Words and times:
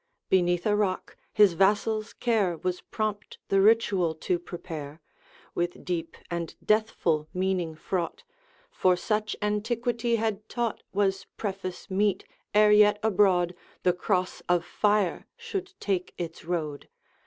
Beneath 0.29 0.65
a 0.65 0.75
rock, 0.75 1.15
his 1.31 1.53
vassals' 1.53 2.13
care 2.13 2.57
Was 2.57 2.81
prompt 2.81 3.37
the 3.49 3.61
ritual 3.61 4.15
to 4.15 4.39
prepare, 4.39 4.99
With 5.53 5.85
deep 5.85 6.17
and 6.31 6.55
deathful 6.65 7.27
meaning 7.35 7.75
fraught; 7.75 8.23
For 8.71 8.95
such 8.95 9.35
Antiquity 9.43 10.15
had 10.15 10.49
taught 10.49 10.81
Was 10.91 11.27
preface 11.37 11.91
meet, 11.91 12.25
ere 12.51 12.71
yet 12.71 12.97
abroad 13.03 13.53
The 13.83 13.93
Cross 13.93 14.41
of 14.49 14.65
Fire 14.65 15.27
should 15.37 15.79
take 15.79 16.15
its 16.17 16.45
road. 16.45 16.89